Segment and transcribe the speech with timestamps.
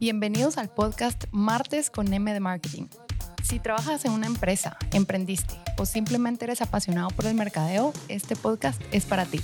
[0.00, 2.84] Bienvenidos al podcast Martes con M de Marketing.
[3.42, 8.80] Si trabajas en una empresa, emprendiste o simplemente eres apasionado por el mercadeo, este podcast
[8.92, 9.40] es para ti.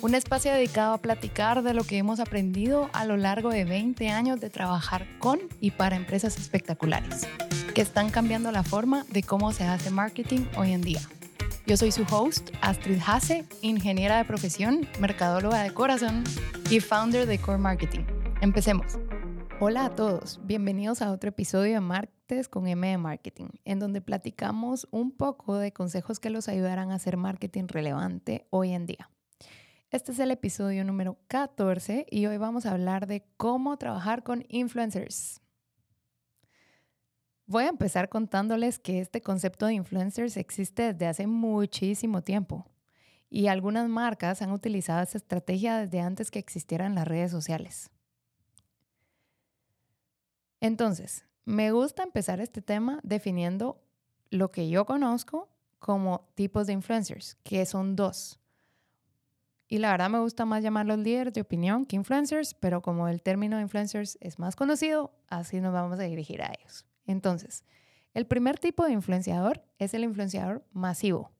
[0.00, 4.08] Un espacio dedicado a platicar de lo que hemos aprendido a lo largo de 20
[4.08, 7.28] años de trabajar con y para empresas espectaculares,
[7.74, 11.02] que están cambiando la forma de cómo se hace marketing hoy en día.
[11.66, 16.24] Yo soy su host, Astrid Hase, ingeniera de profesión, mercadóloga de corazón
[16.70, 18.06] y founder de Core Marketing.
[18.40, 18.96] Empecemos.
[19.62, 24.00] Hola a todos, bienvenidos a otro episodio de Martes con M de Marketing, en donde
[24.00, 29.10] platicamos un poco de consejos que los ayudarán a hacer marketing relevante hoy en día.
[29.90, 34.46] Este es el episodio número 14 y hoy vamos a hablar de cómo trabajar con
[34.48, 35.42] influencers.
[37.44, 42.64] Voy a empezar contándoles que este concepto de influencers existe desde hace muchísimo tiempo
[43.28, 47.90] y algunas marcas han utilizado esta estrategia desde antes que existieran las redes sociales.
[50.60, 53.82] Entonces, me gusta empezar este tema definiendo
[54.30, 58.38] lo que yo conozco como tipos de influencers, que son dos.
[59.66, 63.22] Y la verdad me gusta más llamarlos líderes de opinión que influencers, pero como el
[63.22, 66.84] término influencers es más conocido, así nos vamos a dirigir a ellos.
[67.06, 67.64] Entonces,
[68.12, 71.32] el primer tipo de influenciador es el influenciador masivo.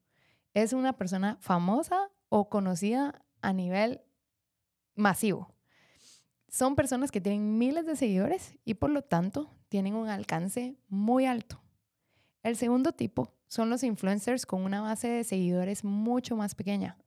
[0.55, 4.01] Es una persona famosa o conocida a nivel
[4.95, 5.55] masivo
[6.51, 11.27] son personas que tienen miles de seguidores y por lo tanto tienen un alcance muy
[11.27, 11.61] alto.
[12.43, 16.99] El segundo tipo son los influencers con una base de seguidores mucho más pequeña.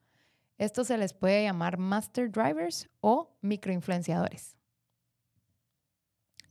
[0.57, 4.55] Esto se les puede llamar master drivers o microinfluenciadores.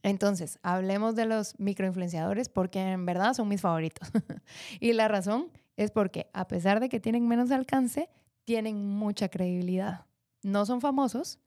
[0.03, 4.11] Entonces, hablemos de los microinfluenciadores porque en verdad son mis favoritos.
[4.81, 8.11] y la razón es porque a pesar de que tienen menos alcance,
[8.45, 10.07] tienen mucha credibilidad.
[10.43, 11.39] No son famosos,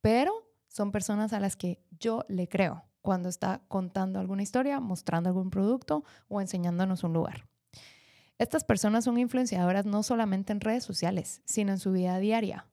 [0.00, 5.30] pero son personas a las que yo le creo cuando está contando alguna historia, mostrando
[5.30, 7.48] algún producto o enseñándonos un lugar.
[8.38, 12.66] Estas personas son influenciadoras no solamente en redes sociales, sino en su vida diaria.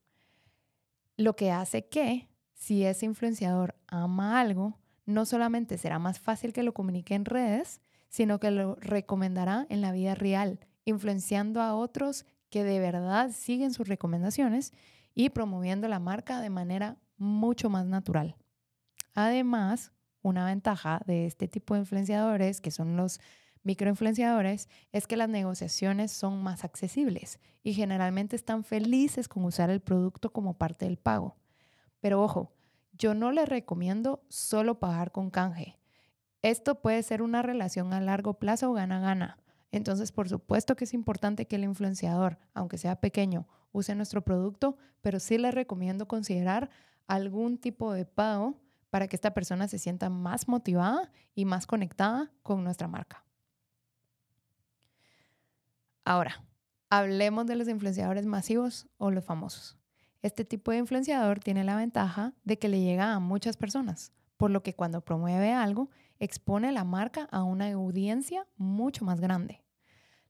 [1.17, 6.63] Lo que hace que, si ese influenciador ama algo, no solamente será más fácil que
[6.63, 12.25] lo comunique en redes, sino que lo recomendará en la vida real, influenciando a otros
[12.49, 14.73] que de verdad siguen sus recomendaciones
[15.13, 18.35] y promoviendo la marca de manera mucho más natural.
[19.13, 23.19] Además, una ventaja de este tipo de influenciadores, que son los
[23.63, 29.81] microinfluenciadores, es que las negociaciones son más accesibles y generalmente están felices con usar el
[29.81, 31.35] producto como parte del pago.
[31.99, 32.53] Pero ojo,
[32.93, 35.77] yo no les recomiendo solo pagar con canje.
[36.41, 39.39] Esto puede ser una relación a largo plazo o gana-gana.
[39.71, 44.77] Entonces, por supuesto que es importante que el influenciador, aunque sea pequeño, use nuestro producto,
[45.01, 46.69] pero sí les recomiendo considerar
[47.07, 48.55] algún tipo de pago
[48.89, 53.25] para que esta persona se sienta más motivada y más conectada con nuestra marca.
[56.05, 56.43] Ahora,
[56.89, 59.77] hablemos de los influenciadores masivos o los famosos.
[60.21, 64.49] Este tipo de influenciador tiene la ventaja de que le llega a muchas personas, por
[64.49, 65.89] lo que cuando promueve algo,
[66.19, 69.63] expone la marca a una audiencia mucho más grande.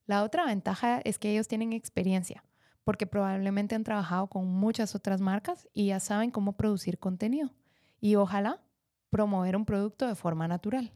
[0.06, 2.44] La otra ventaja es que ellos tienen experiencia,
[2.85, 7.51] porque probablemente han trabajado con muchas otras marcas y ya saben cómo producir contenido
[8.00, 8.62] y ojalá
[9.09, 10.94] promover un producto de forma natural.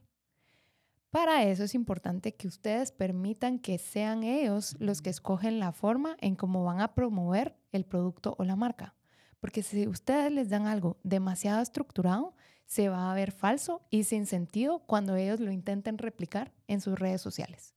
[1.09, 6.15] Para eso es importante que ustedes permitan que sean ellos los que escogen la forma
[6.19, 8.93] en cómo van a promover el producto o la marca.
[9.39, 12.35] Porque si ustedes les dan algo demasiado estructurado,
[12.67, 16.99] se va a ver falso y sin sentido cuando ellos lo intenten replicar en sus
[16.99, 17.73] redes sociales.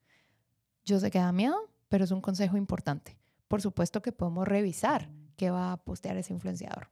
[0.84, 1.56] Yo sé que da miedo,
[1.88, 3.21] pero es un consejo importante
[3.52, 6.88] por supuesto que podemos revisar qué va a postear ese influenciador.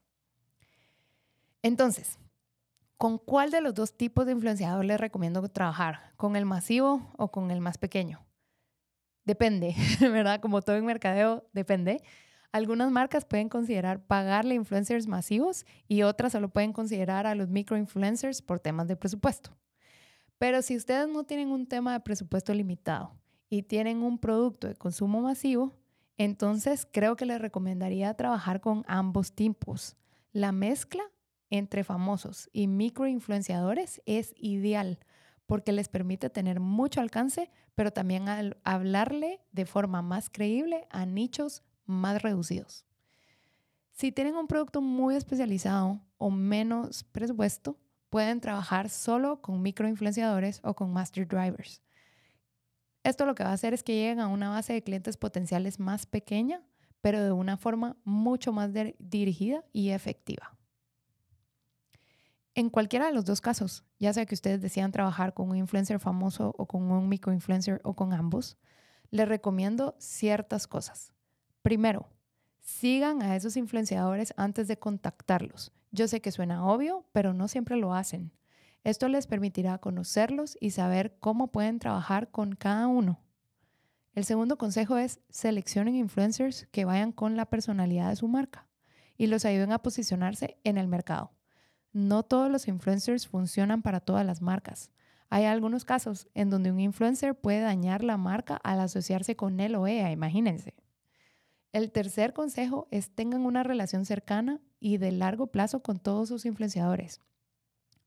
[1.62, 2.19] Entonces,
[2.98, 6.12] ¿con cuál de los dos tipos de influenciador les recomiendo trabajar?
[6.19, 8.26] ¿Con el masivo o con el más pequeño?
[9.25, 10.43] Depende, ¿verdad?
[10.43, 12.03] Como todo en mercadeo, depende.
[12.53, 18.43] Algunas marcas pueden considerar pagarle influencers masivos y otras solo pueden considerar a los microinfluencers
[18.43, 19.56] por temas de presupuesto.
[20.37, 23.14] Pero si ustedes no tienen un tema de presupuesto limitado
[23.49, 25.80] y tienen un producto de consumo masivo,
[26.22, 29.96] entonces, creo que les recomendaría trabajar con ambos tipos.
[30.32, 31.02] La mezcla
[31.49, 34.99] entre famosos y microinfluenciadores es ideal
[35.46, 38.26] porque les permite tener mucho alcance, pero también
[38.64, 42.84] hablarle de forma más creíble a nichos más reducidos.
[43.93, 47.78] Si tienen un producto muy especializado o menos presupuesto,
[48.11, 51.81] pueden trabajar solo con microinfluenciadores o con master drivers.
[53.02, 55.81] Esto lo que va a hacer es que lleguen a una base de clientes potenciales
[55.81, 56.62] más pequeña,
[57.00, 60.56] pero de una forma mucho más dirigida y efectiva.
[62.55, 65.99] En cualquiera de los dos casos, ya sea que ustedes desean trabajar con un influencer
[65.99, 68.58] famoso o con un microinfluencer o con ambos,
[69.11, 71.12] les recomiendo ciertas cosas.
[71.62, 72.08] Primero,
[72.61, 75.73] sigan a esos influenciadores antes de contactarlos.
[75.91, 78.32] Yo sé que suena obvio, pero no siempre lo hacen.
[78.82, 83.21] Esto les permitirá conocerlos y saber cómo pueden trabajar con cada uno.
[84.15, 88.67] El segundo consejo es seleccionen influencers que vayan con la personalidad de su marca
[89.17, 91.32] y los ayuden a posicionarse en el mercado.
[91.93, 94.91] No todos los influencers funcionan para todas las marcas.
[95.29, 99.76] Hay algunos casos en donde un influencer puede dañar la marca al asociarse con él
[99.76, 100.75] o ella, imagínense.
[101.73, 106.47] El tercer consejo es tengan una relación cercana y de largo plazo con todos sus
[106.47, 107.21] influenciadores.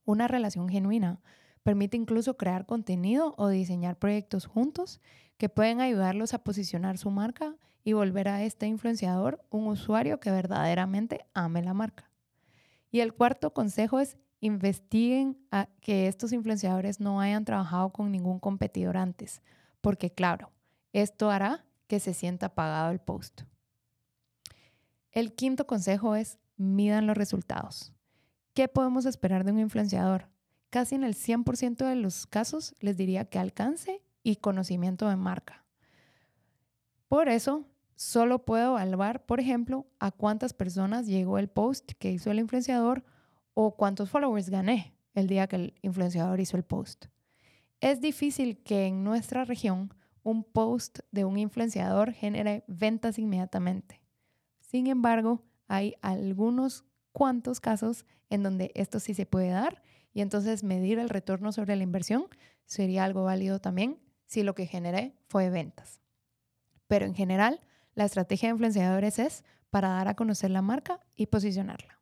[0.06, 1.20] Una relación genuina
[1.64, 5.00] permite incluso crear contenido o diseñar proyectos juntos
[5.38, 10.32] que pueden ayudarlos a posicionar su marca y volver a este influenciador un usuario que
[10.32, 12.10] verdaderamente ame la marca.
[12.92, 18.40] Y el cuarto consejo es investiguen a que estos influenciadores no hayan trabajado con ningún
[18.40, 19.42] competidor antes,
[19.80, 20.52] porque claro,
[20.92, 23.44] esto hará que se sienta pagado el post.
[25.12, 27.94] El quinto consejo es midan los resultados.
[28.54, 30.30] ¿Qué podemos esperar de un influenciador?
[30.70, 35.66] Casi en el 100% de los casos les diría que alcance y conocimiento de marca.
[37.08, 37.66] Por eso,
[37.96, 43.04] solo puedo evaluar, por ejemplo, a cuántas personas llegó el post que hizo el influenciador
[43.56, 47.06] o cuántos followers gané el día que el influenciador hizo el post.
[47.82, 54.02] Es difícil que en nuestra región un post de un influenciador genere ventas inmediatamente.
[54.60, 59.82] Sin embargo, hay algunos cuantos casos en donde esto sí se puede dar
[60.14, 62.28] y entonces medir el retorno sobre la inversión
[62.66, 66.02] sería algo válido también si lo que generé fue ventas.
[66.88, 67.62] Pero en general,
[67.96, 72.00] la estrategia de influenciadores es para dar a conocer la marca y posicionarla.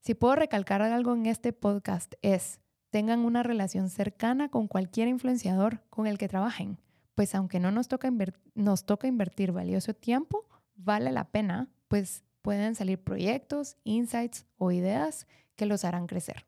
[0.00, 2.60] Si puedo recalcar algo en este podcast es,
[2.90, 6.78] tengan una relación cercana con cualquier influenciador con el que trabajen,
[7.14, 8.12] pues aunque no nos toca,
[8.54, 10.46] nos toca invertir valioso tiempo,
[10.76, 15.26] vale la pena, pues pueden salir proyectos, insights o ideas
[15.56, 16.44] que los harán crecer.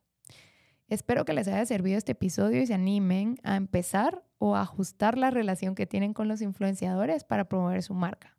[0.88, 5.30] Espero que les haya servido este episodio y se animen a empezar o ajustar la
[5.30, 8.36] relación que tienen con los influenciadores para promover su marca.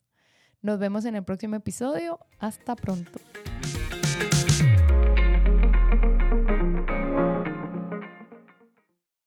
[0.62, 2.20] Nos vemos en el próximo episodio.
[2.38, 3.20] Hasta pronto.